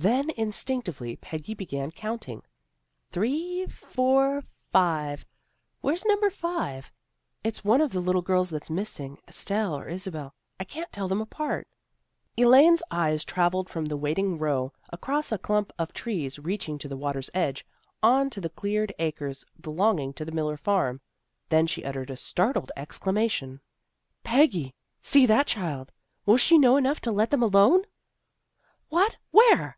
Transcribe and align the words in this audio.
Then 0.00 0.30
instinctively 0.36 1.16
Peggy 1.16 1.54
began 1.54 1.90
counting," 1.90 2.44
Three, 3.10 3.66
four, 3.66 4.44
five. 4.70 5.26
Where's 5.80 6.04
number 6.04 6.30
five? 6.30 6.92
""It's 7.42 7.64
one 7.64 7.80
of 7.80 7.92
the 7.92 7.98
little 7.98 8.22
girls 8.22 8.48
that's 8.48 8.70
missing, 8.70 9.18
Estelle 9.26 9.74
or 9.76 9.88
Isabel. 9.88 10.36
I 10.60 10.62
can't 10.62 10.92
tell 10.92 11.08
them 11.08 11.20
apart." 11.20 11.66
Elaine's 12.36 12.80
eyes 12.92 13.24
travelled 13.24 13.68
from 13.68 13.86
the 13.86 13.96
waiting 13.96 14.38
row, 14.38 14.72
across 14.92 15.32
a 15.32 15.38
clump 15.38 15.72
of 15.80 15.92
trees 15.92 16.38
reaching 16.38 16.78
to 16.78 16.86
the 16.86 16.96
water's 16.96 17.30
edge, 17.34 17.66
on 18.00 18.30
to 18.30 18.40
the 18.40 18.50
cleared 18.50 18.94
acres 19.00 19.44
belonging 19.60 20.12
to 20.12 20.24
the 20.24 20.30
Miller 20.30 20.58
farm. 20.58 21.00
Then 21.48 21.66
she 21.66 21.84
uttered 21.84 22.10
a 22.10 22.16
startled 22.16 22.70
exclamation. 22.76 23.60
326 24.22 25.10
THE 25.10 25.26
GIRLS 25.26 25.26
OF 25.26 25.26
FRIENDLY 25.26 25.26
TERRACE 25.26 25.26
"Peggy! 25.26 25.26
See 25.26 25.26
that 25.26 25.46
child! 25.72 25.92
Will 26.24 26.36
she 26.36 26.56
know 26.56 26.76
enough 26.76 27.00
to 27.00 27.10
let 27.10 27.32
them 27.32 27.42
alone?" 27.42 27.82
"What? 28.90 29.16
Where?" 29.32 29.74